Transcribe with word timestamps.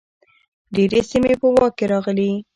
ډیرې 0.75 1.01
سیمې 1.09 1.33
په 1.41 1.47
واک 1.55 1.73
کې 1.77 1.85
راغلې. 1.91 2.31